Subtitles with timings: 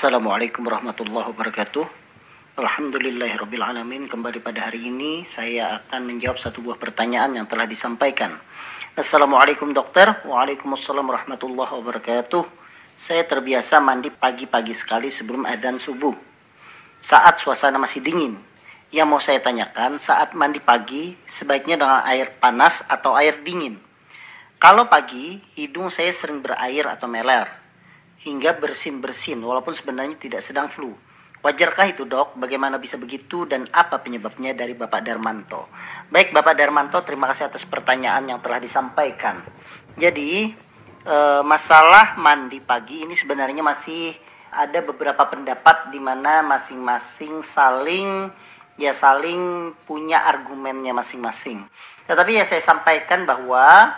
[0.00, 1.84] Assalamualaikum warahmatullahi wabarakatuh.
[2.56, 4.08] Alhamdulillahirrabbilalamin.
[4.08, 8.32] Kembali pada hari ini saya akan menjawab satu buah pertanyaan yang telah disampaikan.
[8.96, 10.08] Assalamualaikum dokter.
[10.24, 12.48] Waalaikumsalam warahmatullahi wabarakatuh.
[12.96, 16.16] Saya terbiasa mandi pagi-pagi sekali sebelum adzan subuh.
[17.04, 18.40] Saat suasana masih dingin.
[18.96, 23.76] Yang mau saya tanyakan, saat mandi pagi sebaiknya dengan air panas atau air dingin?
[24.56, 27.60] Kalau pagi, hidung saya sering berair atau meler
[28.20, 30.92] hingga bersin-bersin walaupun sebenarnya tidak sedang flu.
[31.40, 32.36] Wajarkah itu dok?
[32.36, 35.72] Bagaimana bisa begitu dan apa penyebabnya dari Bapak Darmanto?
[36.12, 39.40] Baik Bapak Darmanto, terima kasih atas pertanyaan yang telah disampaikan.
[39.96, 40.52] Jadi
[41.00, 44.12] e, masalah mandi pagi ini sebenarnya masih
[44.52, 48.28] ada beberapa pendapat di mana masing-masing saling
[48.76, 51.64] ya saling punya argumennya masing-masing.
[52.04, 53.96] Tetapi ya saya sampaikan bahwa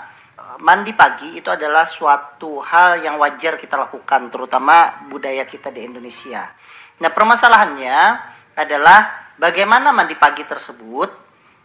[0.59, 6.51] mandi pagi itu adalah suatu hal yang wajar kita lakukan, terutama budaya kita di Indonesia.
[7.01, 7.97] Nah, permasalahannya
[8.59, 11.23] adalah bagaimana mandi pagi tersebut.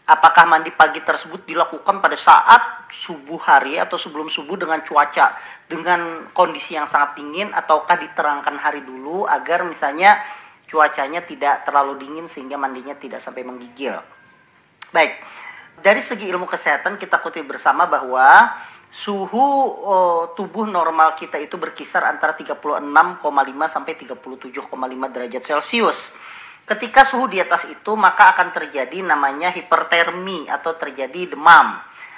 [0.07, 5.35] Apakah mandi pagi tersebut dilakukan pada saat subuh hari atau sebelum subuh dengan cuaca
[5.67, 10.15] dengan kondisi yang sangat dingin ataukah diterangkan hari dulu agar misalnya
[10.63, 13.99] cuacanya tidak terlalu dingin sehingga mandinya tidak sampai menggigil.
[14.95, 15.19] Baik,
[15.83, 18.55] dari segi ilmu kesehatan kita kutip bersama bahwa
[18.97, 19.45] suhu
[19.85, 22.81] uh, tubuh normal kita itu berkisar antara 36,5
[23.69, 26.17] sampai 37,5 derajat Celcius.
[26.65, 31.77] Ketika suhu di atas itu maka akan terjadi namanya hipertermi atau terjadi demam.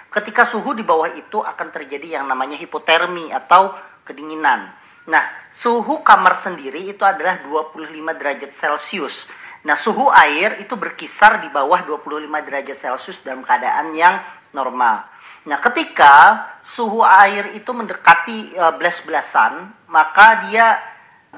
[0.09, 3.75] Ketika suhu di bawah itu akan terjadi yang namanya hipotermi atau
[4.07, 4.73] kedinginan.
[5.05, 9.29] Nah, suhu kamar sendiri itu adalah 25 derajat Celcius.
[9.67, 14.17] Nah, suhu air itu berkisar di bawah 25 derajat Celcius dalam keadaan yang
[14.55, 15.05] normal.
[15.47, 20.75] Nah, ketika suhu air itu mendekati uh, belas-belasan, maka dia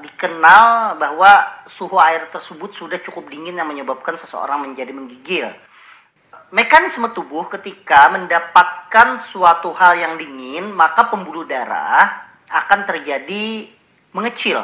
[0.02, 5.52] dikenal bahwa suhu air tersebut sudah cukup dingin yang menyebabkan seseorang menjadi menggigil.
[6.52, 13.68] Mekanisme tubuh ketika mendapatkan suatu hal yang dingin, maka pembuluh darah akan terjadi
[14.12, 14.60] mengecil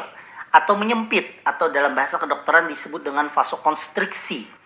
[0.53, 4.58] atau menyempit atau dalam bahasa kedokteran disebut dengan vasokonstriksi.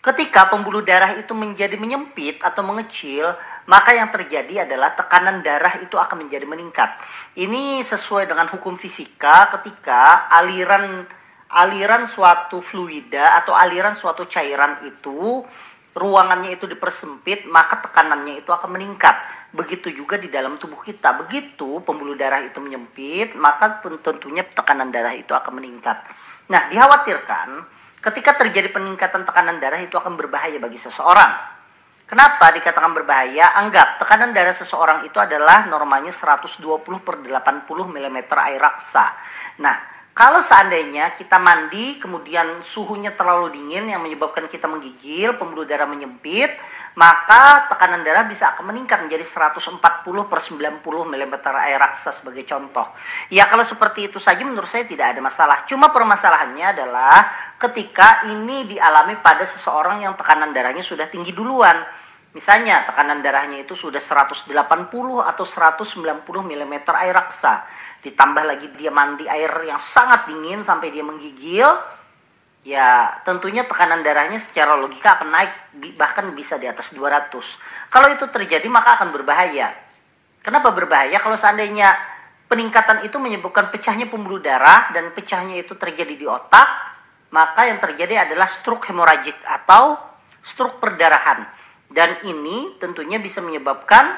[0.00, 3.36] Ketika pembuluh darah itu menjadi menyempit atau mengecil,
[3.68, 6.88] maka yang terjadi adalah tekanan darah itu akan menjadi meningkat.
[7.36, 11.04] Ini sesuai dengan hukum fisika ketika aliran
[11.52, 15.44] aliran suatu fluida atau aliran suatu cairan itu
[15.92, 19.20] ruangannya itu dipersempit, maka tekanannya itu akan meningkat.
[19.52, 21.12] Begitu juga di dalam tubuh kita.
[21.26, 26.00] Begitu pembuluh darah itu menyempit, maka tentunya tekanan darah itu akan meningkat.
[26.48, 31.60] Nah, dikhawatirkan ketika terjadi peningkatan tekanan darah itu akan berbahaya bagi seseorang.
[32.08, 33.54] Kenapa dikatakan berbahaya?
[33.54, 36.58] Anggap tekanan darah seseorang itu adalah normalnya 120
[37.06, 39.14] per 80 mm air raksa.
[39.62, 39.78] Nah,
[40.10, 46.50] kalau seandainya kita mandi kemudian suhunya terlalu dingin yang menyebabkan kita menggigil, pembuluh darah menyempit,
[46.98, 52.88] maka tekanan darah bisa akan meningkat menjadi 140 per 90 mm air raksa sebagai contoh.
[53.28, 55.64] Ya kalau seperti itu saja menurut saya tidak ada masalah.
[55.64, 57.28] Cuma permasalahannya adalah
[57.60, 61.80] ketika ini dialami pada seseorang yang tekanan darahnya sudah tinggi duluan.
[62.30, 64.46] Misalnya tekanan darahnya itu sudah 180
[65.26, 67.66] atau 190 mm air raksa.
[68.06, 71.66] Ditambah lagi dia mandi air yang sangat dingin sampai dia menggigil
[72.60, 75.52] ya tentunya tekanan darahnya secara logika akan naik
[75.96, 77.32] bahkan bisa di atas 200.
[77.88, 79.72] Kalau itu terjadi maka akan berbahaya.
[80.40, 81.20] Kenapa berbahaya?
[81.20, 81.92] Kalau seandainya
[82.48, 86.68] peningkatan itu menyebabkan pecahnya pembuluh darah dan pecahnya itu terjadi di otak,
[87.30, 90.00] maka yang terjadi adalah stroke hemoragik atau
[90.40, 91.44] stroke perdarahan.
[91.90, 94.16] Dan ini tentunya bisa menyebabkan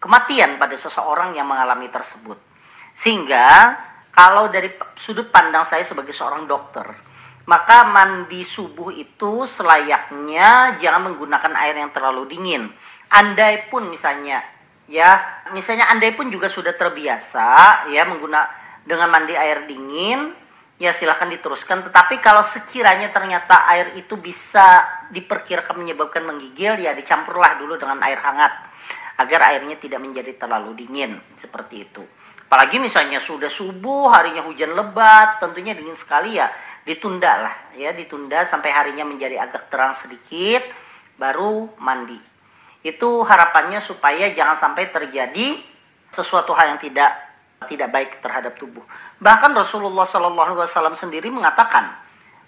[0.00, 2.38] kematian pada seseorang yang mengalami tersebut.
[2.96, 3.76] Sehingga
[4.12, 6.84] kalau dari sudut pandang saya sebagai seorang dokter,
[7.46, 12.70] maka mandi subuh itu selayaknya jangan menggunakan air yang terlalu dingin.
[13.12, 14.40] Andai pun misalnya
[14.92, 18.44] ya, misalnya andai pun juga sudah terbiasa ya mengguna
[18.84, 20.36] dengan mandi air dingin,
[20.76, 21.88] ya silahkan diteruskan.
[21.88, 28.20] Tetapi kalau sekiranya ternyata air itu bisa diperkirakan menyebabkan menggigil, ya dicampurlah dulu dengan air
[28.20, 28.52] hangat
[29.16, 32.04] agar airnya tidak menjadi terlalu dingin seperti itu.
[32.52, 36.52] Apalagi misalnya sudah subuh, harinya hujan lebat, tentunya dingin sekali ya
[36.82, 40.66] ditunda lah ya ditunda sampai harinya menjadi agak terang sedikit
[41.14, 42.18] baru mandi
[42.82, 45.58] itu harapannya supaya jangan sampai terjadi
[46.10, 47.10] sesuatu hal yang tidak
[47.70, 48.82] tidak baik terhadap tubuh
[49.22, 51.94] bahkan Rasulullah Shallallahu Alaihi Wasallam sendiri mengatakan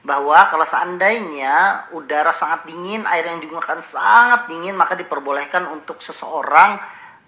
[0.05, 6.77] bahwa kalau seandainya udara sangat dingin air yang digunakan sangat dingin maka diperbolehkan untuk seseorang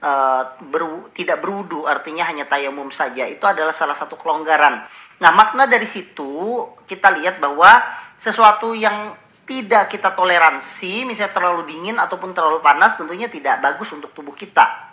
[0.05, 4.85] uh, ber, tidak berwudu artinya hanya tayamum saja itu adalah salah satu kelonggaran.
[5.25, 7.81] Nah makna dari situ kita lihat bahwa
[8.21, 9.17] sesuatu yang
[9.47, 14.91] tidak kita toleransi misalnya terlalu dingin ataupun terlalu panas tentunya tidak bagus untuk tubuh kita.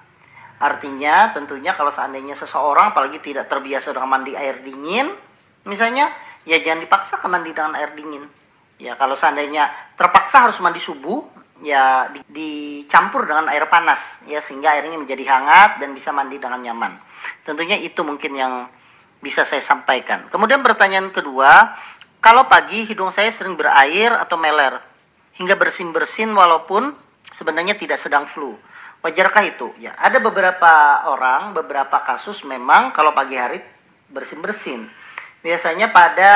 [0.62, 5.10] Artinya tentunya kalau seandainya seseorang apalagi tidak terbiasa dengan mandi air dingin
[5.66, 6.14] misalnya
[6.46, 8.24] ya jangan dipaksa ke mandi dengan air dingin.
[8.78, 11.26] Ya kalau seandainya terpaksa harus mandi subuh
[11.66, 16.62] ya di, dicampur dengan air panas ya sehingga airnya menjadi hangat dan bisa mandi dengan
[16.62, 16.94] nyaman.
[17.42, 18.54] Tentunya itu mungkin yang
[19.24, 20.28] bisa saya sampaikan.
[20.28, 21.80] Kemudian pertanyaan kedua,
[22.24, 24.80] kalau pagi hidung saya sering berair atau meler
[25.36, 26.96] hingga bersin-bersin walaupun
[27.28, 28.56] sebenarnya tidak sedang flu.
[29.04, 29.75] Wajarkah itu?
[29.84, 33.60] Ya, ada beberapa orang, beberapa kasus memang kalau pagi hari
[34.08, 34.88] bersin-bersin.
[35.44, 36.31] Biasanya pada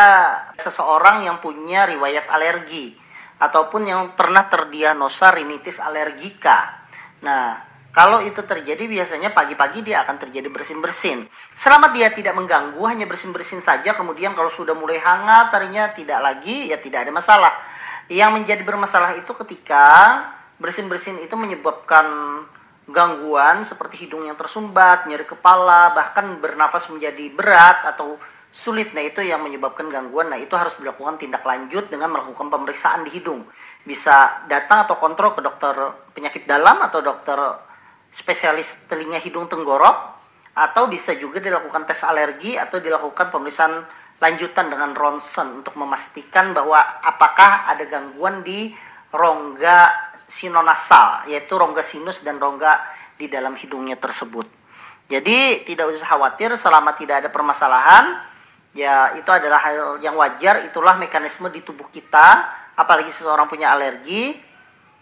[0.60, 2.92] seseorang yang punya riwayat alergi
[3.40, 6.84] ataupun yang pernah terdiagnosa rinitis alergika.
[7.24, 7.56] Nah,
[7.98, 11.26] kalau itu terjadi biasanya pagi-pagi dia akan terjadi bersin-bersin.
[11.58, 16.70] Selama dia tidak mengganggu, hanya bersin-bersin saja, kemudian kalau sudah mulai hangat tadinya tidak lagi,
[16.70, 17.58] ya tidak ada masalah.
[18.06, 19.86] Yang menjadi bermasalah itu ketika
[20.62, 22.06] bersin-bersin itu menyebabkan
[22.86, 28.22] gangguan seperti hidung yang tersumbat, nyeri kepala, bahkan bernafas menjadi berat atau
[28.54, 28.94] sulit.
[28.94, 30.30] Nah, itu yang menyebabkan gangguan.
[30.30, 33.42] Nah, itu harus dilakukan tindak lanjut dengan melakukan pemeriksaan di hidung.
[33.82, 35.74] Bisa datang atau kontrol ke dokter
[36.14, 37.66] penyakit dalam atau dokter
[38.12, 40.18] spesialis telinga hidung tenggorok
[40.58, 43.86] atau bisa juga dilakukan tes alergi atau dilakukan pemeriksaan
[44.18, 48.74] lanjutan dengan ronsen untuk memastikan bahwa apakah ada gangguan di
[49.14, 49.94] rongga
[50.26, 52.82] sinonasal yaitu rongga sinus dan rongga
[53.22, 54.50] di dalam hidungnya tersebut.
[55.08, 58.18] Jadi tidak usah khawatir selama tidak ada permasalahan.
[58.76, 60.66] Ya itu adalah hal yang wajar.
[60.68, 64.36] Itulah mekanisme di tubuh kita apalagi seseorang punya alergi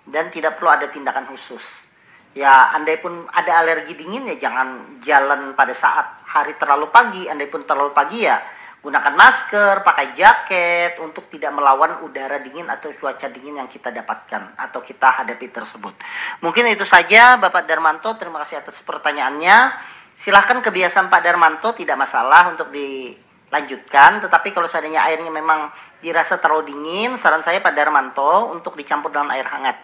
[0.05, 1.94] dan tidak perlu ada tindakan khusus
[2.35, 7.25] ya andai pun ada alergi dingin ya jangan jalan pada saat hari terlalu pagi.
[7.31, 8.37] Andai pun terlalu pagi ya
[8.85, 14.53] gunakan masker pakai jaket untuk tidak melawan udara dingin atau cuaca dingin yang kita dapatkan
[14.61, 15.97] atau kita hadapi tersebut.
[16.45, 18.13] Mungkin itu saja Bapak Darmanto.
[18.13, 19.73] Terima kasih atas pertanyaannya.
[20.13, 23.17] Silahkan kebiasaan Pak Darmanto tidak masalah untuk di
[23.49, 25.69] lanjutkan tetapi kalau seandainya airnya memang
[26.01, 29.77] dirasa terlalu dingin saran saya pada Darmanto untuk dicampur dengan air hangat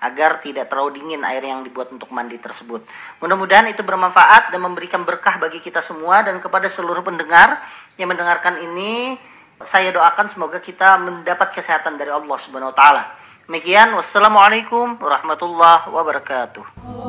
[0.00, 2.84] agar tidak terlalu dingin air yang dibuat untuk mandi tersebut.
[3.22, 7.62] Mudah-mudahan itu bermanfaat dan memberikan berkah bagi kita semua dan kepada seluruh pendengar
[8.00, 9.16] yang mendengarkan ini
[9.62, 13.02] saya doakan semoga kita mendapat kesehatan dari Allah Subhanahu wa taala.
[13.46, 17.03] Demikian wassalamualaikum warahmatullahi wabarakatuh